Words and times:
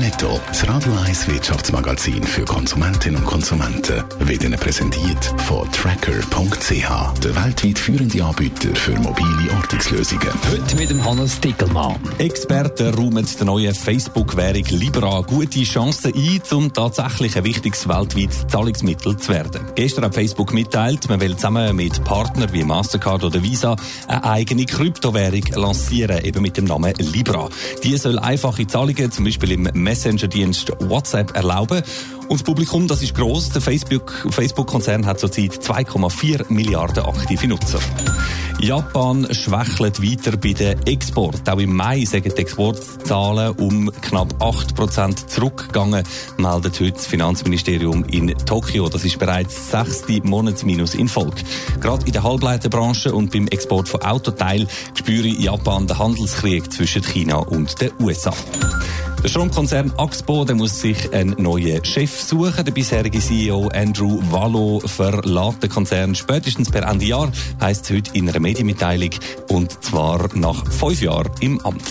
Netto, 0.00 0.40
das 0.46 0.66
Radio 0.66 0.94
1 1.04 1.28
Wirtschaftsmagazin 1.28 2.22
für 2.22 2.46
Konsumentinnen 2.46 3.20
und 3.20 3.26
Konsumenten, 3.26 4.02
wird 4.20 4.42
Ihnen 4.42 4.58
präsentiert 4.58 5.22
von 5.46 5.70
Tracker.ch, 5.72 7.20
der 7.22 7.36
weltweit 7.36 7.78
führende 7.78 8.24
Anbieter 8.24 8.74
für 8.74 8.98
mobile 8.98 9.52
Ortungslösungen. 9.54 10.30
Heute 10.50 10.76
mit 10.76 10.88
dem 10.88 11.04
Hannes 11.04 11.38
Dickelmann. 11.40 11.96
Experten 12.16 12.94
räumen 12.94 13.26
der 13.38 13.44
neuen 13.44 13.74
Facebook-Währung 13.74 14.64
Libra 14.70 15.20
gute 15.20 15.64
Chancen 15.64 16.14
ein, 16.14 16.40
um 16.50 16.72
tatsächlich 16.72 17.36
ein 17.36 17.44
wichtiges 17.44 17.86
weltweites 17.86 18.46
Zahlungsmittel 18.46 19.18
zu 19.18 19.30
werden. 19.30 19.60
Gestern 19.74 20.06
hat 20.06 20.14
Facebook 20.14 20.54
mitteilt, 20.54 21.10
man 21.10 21.20
will 21.20 21.36
zusammen 21.36 21.76
mit 21.76 22.02
Partnern 22.04 22.50
wie 22.54 22.64
Mastercard 22.64 23.22
oder 23.22 23.42
Visa 23.42 23.76
eine 24.08 24.24
eigene 24.24 24.64
Kryptowährung 24.64 25.44
lancieren, 25.54 26.24
eben 26.24 26.40
mit 26.40 26.56
dem 26.56 26.64
Namen 26.64 26.94
Libra. 26.96 27.50
Die 27.84 27.98
soll 27.98 28.18
einfache 28.18 28.66
Zahlungen, 28.66 29.12
zum 29.12 29.26
Beispiel 29.26 29.52
im 29.52 29.89
Messenger-Dienst 29.90 30.70
WhatsApp 30.88 31.34
erlauben. 31.34 31.82
Und 32.28 32.38
das 32.38 32.44
Publikum, 32.44 32.86
das 32.86 33.02
ist 33.02 33.12
gross. 33.12 33.48
Der 33.48 33.60
Facebook-Konzern 33.60 35.04
hat 35.04 35.18
zurzeit 35.18 35.50
2,4 35.50 36.44
Milliarden 36.48 37.04
aktive 37.04 37.48
Nutzer. 37.48 37.80
Japan 38.60 39.26
schwächelt 39.32 40.00
weiter 40.00 40.36
bei 40.36 40.52
den 40.52 40.80
Export. 40.86 41.48
Auch 41.48 41.58
im 41.58 41.74
Mai 41.74 42.04
sind 42.04 42.26
die 42.26 42.30
Exportzahlen 42.30 43.56
um 43.56 43.90
knapp 44.00 44.32
8% 44.38 45.26
zurückgegangen, 45.26 46.04
meldet 46.36 46.78
heute 46.78 46.92
das 46.92 47.06
Finanzministerium 47.06 48.04
in 48.04 48.28
Tokio. 48.46 48.88
Das 48.88 49.04
ist 49.04 49.18
bereits 49.18 49.70
das 49.70 49.88
sechste 49.88 50.24
Monatsminus 50.24 50.94
in 50.94 51.08
Folge. 51.08 51.42
Gerade 51.80 52.06
in 52.06 52.12
der 52.12 52.22
Halbleiterbranche 52.22 53.12
und 53.12 53.32
beim 53.32 53.48
Export 53.48 53.88
von 53.88 54.02
Autoteilen 54.02 54.68
spüre 54.94 55.26
Japan 55.26 55.88
den 55.88 55.98
Handelskrieg 55.98 56.70
zwischen 56.72 57.02
China 57.02 57.38
und 57.38 57.80
den 57.80 57.90
USA. 57.98 58.32
Der 59.22 59.28
Stromkonzern 59.28 59.92
Axpo 59.98 60.46
der 60.46 60.56
muss 60.56 60.80
sich 60.80 61.12
einen 61.12 61.34
neuen 61.42 61.84
Chef 61.84 62.20
suchen. 62.20 62.64
Der 62.64 62.72
bisherige 62.72 63.18
CEO 63.18 63.68
Andrew 63.68 64.18
Wallo 64.30 64.80
verlässt 64.80 65.62
den 65.62 65.68
Konzern 65.68 66.14
spätestens 66.14 66.70
per 66.70 66.88
Ende 66.88 67.04
Jahr, 67.04 67.30
heisst 67.60 67.90
es 67.90 67.96
heute 67.96 68.10
in 68.14 68.28
einer 68.30 68.40
Medienmitteilung, 68.40 69.10
und 69.48 69.84
zwar 69.84 70.34
nach 70.34 70.66
fünf 70.72 71.02
Jahren 71.02 71.30
im 71.40 71.60
Amt. 71.66 71.82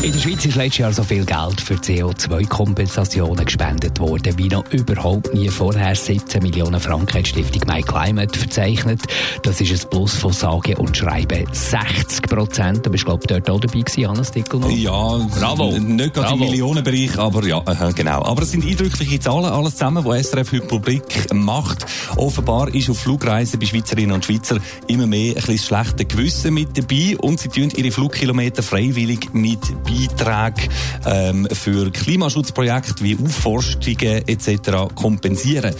In 0.00 0.12
der 0.12 0.20
Schweiz 0.20 0.46
ist 0.46 0.54
letztes 0.54 0.78
Jahr 0.78 0.92
so 0.92 1.02
viel 1.02 1.24
Geld 1.24 1.60
für 1.60 1.74
CO2-Kompensationen 1.74 3.44
gespendet 3.44 3.98
worden 3.98 4.38
wie 4.38 4.46
noch 4.46 4.64
überhaupt 4.70 5.34
nie 5.34 5.48
vorher. 5.48 5.92
17 5.92 6.40
Millionen 6.40 6.78
Franken 6.80 7.18
hat 7.18 7.26
die 7.26 7.30
Stiftung 7.30 7.62
My 7.66 7.82
Climate 7.82 8.38
verzeichnet. 8.38 9.02
Das 9.42 9.60
ist 9.60 9.72
ein 9.72 9.90
Plus 9.90 10.14
von 10.14 10.32
sage 10.32 10.76
und 10.76 10.96
schreibe 10.96 11.44
60 11.50 12.22
Prozent. 12.22 12.86
Du 12.86 12.90
bist, 12.90 13.06
glaube 13.06 13.22
ich, 13.22 13.26
dort 13.26 13.50
auch 13.50 13.58
dabei 13.58 13.80
gewesen, 13.80 14.08
Hannes 14.08 14.30
Dickelmann. 14.30 14.70
Ja, 14.70 15.18
Bravo. 15.36 15.76
nicht 15.76 16.14
gerade 16.14 16.34
im 16.34 16.40
Millionenbereich, 16.40 17.18
aber 17.18 17.44
ja, 17.44 17.60
genau. 17.94 18.22
Aber 18.22 18.42
es 18.42 18.52
sind 18.52 18.64
eindrückliche 18.64 19.18
Zahlen, 19.18 19.46
alles 19.46 19.72
zusammen, 19.72 20.04
die 20.04 20.22
SRF 20.22 20.52
heute 20.52 20.66
publik 20.68 21.34
macht. 21.34 21.84
Offenbar 22.16 22.72
ist 22.72 22.88
auf 22.88 23.00
Flugreisen 23.00 23.58
bei 23.58 23.66
Schweizerinnen 23.66 24.12
und 24.12 24.24
Schweizer 24.24 24.58
immer 24.86 25.08
mehr 25.08 25.30
ein 25.30 25.34
bisschen 25.34 25.58
schlechte 25.58 26.04
Gewissen 26.04 26.54
mit 26.54 26.78
dabei 26.78 27.16
und 27.18 27.40
sie 27.40 27.48
tun 27.48 27.72
ihre 27.76 27.90
Flugkilometer 27.90 28.62
freiwillig 28.62 29.34
mit 29.34 29.58
Beiträge 29.88 30.68
ähm, 31.06 31.48
für 31.50 31.90
Klimaschutzprojekte 31.90 33.02
wie 33.02 33.16
Aufforstungen 33.16 34.28
etc. 34.28 34.94
kompensieren. 34.94 35.74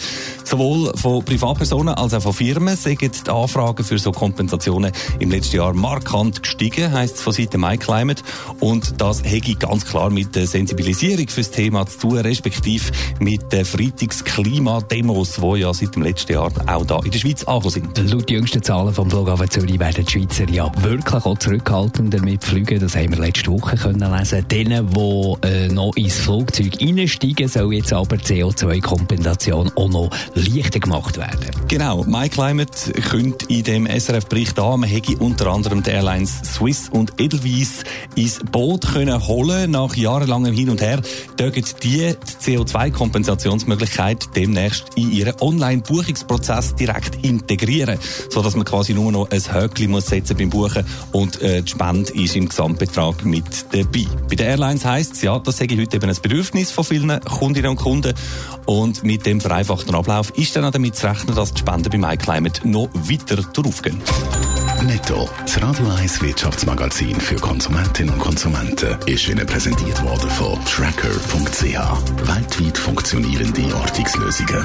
Sowohl 0.44 0.96
von 0.96 1.24
Privatpersonen 1.24 1.94
als 1.94 2.14
auch 2.14 2.22
von 2.22 2.32
Firmen 2.32 2.76
sind 2.76 3.00
die 3.02 3.30
Anfragen 3.30 3.84
für 3.84 3.98
so 3.98 4.12
Kompensationen 4.12 4.92
im 5.18 5.30
letzten 5.30 5.56
Jahr 5.56 5.74
markant 5.74 6.42
gestiegen, 6.42 6.92
heisst 6.92 7.16
es 7.16 7.22
von 7.22 7.32
Seiten 7.32 7.60
MyClimate. 7.60 8.22
Und 8.60 9.00
das 9.00 9.22
hätte 9.24 9.54
ganz 9.56 9.84
klar 9.84 10.10
mit 10.10 10.34
der 10.34 10.46
Sensibilisierung 10.46 11.28
für 11.28 11.40
das 11.40 11.50
Thema 11.50 11.86
zu 11.86 11.98
tun, 11.98 12.18
respektive 12.18 12.84
mit 13.20 13.52
den 13.52 13.64
Freitagsklimademos, 13.64 15.34
die 15.36 15.60
ja 15.60 15.74
seit 15.74 15.94
dem 15.94 16.02
letzten 16.02 16.32
Jahr 16.32 16.50
auch 16.66 16.86
da 16.86 17.00
in 17.04 17.10
der 17.10 17.18
Schweiz 17.18 17.44
angekommen 17.44 17.70
sind. 17.70 18.10
Laut 18.10 18.30
jüngsten 18.30 18.62
Zahlen 18.62 18.94
vom 18.94 19.10
Flughafen 19.10 19.50
Zürich 19.50 19.78
werden 19.78 20.04
die 20.04 20.12
Schweizer 20.12 20.48
ja 20.48 20.70
wirklich 20.80 21.24
auch 21.24 21.38
zurückhaltender 21.38 22.22
mit 22.22 22.44
Flügen. 22.44 22.80
Das 22.80 22.96
haben 22.96 23.10
wir 23.10 23.18
letzte 23.18 23.50
Woche 23.50 23.76
können 23.76 23.97
lesen. 24.00 24.46
Denen, 24.48 24.90
die 24.90 25.46
äh, 25.46 25.68
noch 25.68 25.96
ins 25.96 26.16
Flugzeug 26.16 26.80
einsteigen, 26.80 27.48
soll 27.48 27.74
jetzt 27.74 27.92
aber 27.92 28.16
CO2-Kompensation 28.16 29.70
auch 29.76 29.88
noch 29.88 30.10
leichter 30.34 30.80
gemacht 30.80 31.16
werden. 31.16 31.50
Genau. 31.68 32.04
MyClimate 32.04 32.92
könnte 32.92 33.46
in 33.48 33.64
dem 33.64 33.86
SRF-Bericht 33.86 34.58
an, 34.58 34.80
man 34.80 34.88
hätte 34.88 35.16
unter 35.18 35.48
anderem 35.48 35.82
die 35.82 35.90
Airlines 35.90 36.40
Swiss 36.44 36.88
und 36.88 37.14
Edelweiss 37.18 37.84
ins 38.14 38.40
Boot 38.50 38.86
können 38.92 39.26
holen. 39.26 39.70
Nach 39.70 39.94
jahrelangem 39.94 40.54
Hin 40.54 40.70
und 40.70 40.80
Her 40.80 41.00
dürfen 41.38 41.64
die, 41.82 42.14
die 42.42 42.56
CO2-Kompensationsmöglichkeit 42.58 44.28
demnächst 44.36 44.84
in 44.96 45.12
ihren 45.12 45.34
Online-Buchungsprozess 45.40 46.74
direkt 46.74 47.24
integrieren, 47.24 47.98
sodass 48.30 48.54
man 48.54 48.64
quasi 48.64 48.94
nur 48.94 49.12
noch 49.12 49.30
ein 49.30 49.40
Höckli 49.40 49.88
muss 49.88 50.06
setzen 50.06 50.36
beim 50.36 50.50
Buchen 50.50 50.84
und 51.12 51.40
äh, 51.42 51.62
die 51.62 51.70
Spende 51.70 52.12
ist 52.14 52.36
im 52.36 52.48
Gesamtbetrag 52.48 53.24
mit 53.24 53.44
dabei. 53.72 53.87
Bei 53.92 54.34
den 54.34 54.46
Airlines 54.46 54.84
heisst 54.84 55.14
es, 55.14 55.22
ja, 55.22 55.38
das 55.38 55.56
sage 55.56 55.80
heute 55.80 55.96
eben 55.96 56.08
ein 56.08 56.16
Bedürfnis 56.20 56.70
von 56.70 56.84
vielen 56.84 57.20
Kundinnen 57.20 57.70
und 57.70 57.76
Kunden. 57.76 58.14
Und 58.66 59.02
mit 59.02 59.24
dem 59.26 59.40
vereinfachten 59.40 59.94
Ablauf 59.94 60.30
ist 60.36 60.54
dann 60.56 60.64
auch 60.64 60.70
damit 60.70 60.96
zu 60.96 61.06
rechnen, 61.06 61.34
dass 61.34 61.54
die 61.54 61.60
Spenden 61.60 61.90
bei 61.90 61.98
MyClimate 61.98 62.68
noch 62.68 62.88
weiter 62.94 63.36
draufgehen. 63.36 64.00
Netto, 64.84 65.28
das 65.42 65.60
Radio 65.60 65.88
1 65.88 66.22
Wirtschaftsmagazin 66.22 67.20
für 67.20 67.36
Konsumentinnen 67.36 68.14
und 68.14 68.20
Konsumenten, 68.20 68.96
ist 69.06 69.28
Ihnen 69.28 69.46
präsentiert 69.46 70.02
worden 70.02 70.30
von 70.30 70.58
Tracker.ch. 70.64 71.62
Weltweit 72.28 72.78
funktionierende 72.78 73.74
Ortungslösungen. 73.74 74.64